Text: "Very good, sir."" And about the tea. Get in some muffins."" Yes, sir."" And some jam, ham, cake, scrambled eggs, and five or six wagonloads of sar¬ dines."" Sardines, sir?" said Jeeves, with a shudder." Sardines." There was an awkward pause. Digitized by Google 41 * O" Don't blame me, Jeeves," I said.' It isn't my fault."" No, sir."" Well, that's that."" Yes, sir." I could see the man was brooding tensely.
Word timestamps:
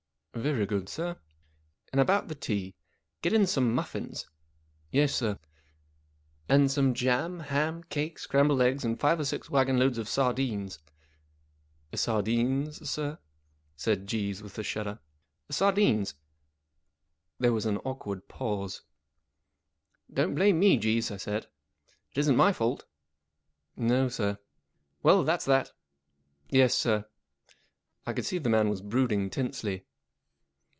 "Very 0.51 0.65
good, 0.65 0.87
sir."" 0.87 1.17
And 1.91 1.99
about 1.99 2.29
the 2.29 2.35
tea. 2.35 2.73
Get 3.21 3.33
in 3.33 3.45
some 3.45 3.75
muffins."" 3.75 4.29
Yes, 4.91 5.13
sir."" 5.13 5.37
And 6.49 6.71
some 6.71 6.93
jam, 6.93 7.41
ham, 7.41 7.83
cake, 7.83 8.17
scrambled 8.17 8.61
eggs, 8.61 8.85
and 8.85 8.97
five 8.97 9.19
or 9.19 9.25
six 9.25 9.49
wagonloads 9.49 9.97
of 9.97 10.07
sar¬ 10.07 10.33
dines."" 10.33 10.79
Sardines, 12.05 12.89
sir?" 12.89 13.19
said 13.75 14.07
Jeeves, 14.07 14.41
with 14.41 14.57
a 14.57 14.63
shudder." 14.63 14.99
Sardines." 15.51 16.15
There 17.37 17.53
was 17.53 17.65
an 17.65 17.77
awkward 17.79 18.29
pause. 18.29 18.83
Digitized 20.09 20.15
by 20.15 20.21
Google 20.21 20.27
41 20.27 20.27
* 20.27 20.27
O" 20.27 20.27
Don't 20.29 20.35
blame 20.35 20.59
me, 20.59 20.77
Jeeves," 20.77 21.11
I 21.11 21.17
said.' 21.17 21.47
It 22.13 22.17
isn't 22.19 22.37
my 22.37 22.53
fault."" 22.53 22.85
No, 23.75 24.07
sir."" 24.07 24.39
Well, 25.03 25.23
that's 25.25 25.45
that."" 25.45 25.73
Yes, 26.49 26.73
sir." 26.73 27.05
I 28.07 28.13
could 28.13 28.25
see 28.25 28.37
the 28.37 28.49
man 28.49 28.69
was 28.69 28.81
brooding 28.81 29.29
tensely. 29.29 29.85